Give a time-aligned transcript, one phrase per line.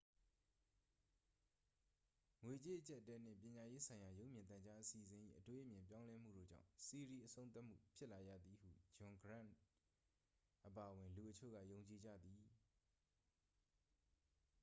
[2.43, 9.51] ငွေကြေးအကျပ်အတည်းနှင့် ပညာရေးဆိုင်ရာ ရုပ်မြင်သံကြား အစီအစဉ်၏ အတွေးအမြင် ပြောင်းလဲမှုတို့ကြောင့် စီးရီး အဆုံးသတ်မှုဖြစ်လာရသည်ဟု ဂျွန်ဂရန့်
[10.67, 12.41] အပါအဝင် လူအချို့က ယုံကြည်ကြသည်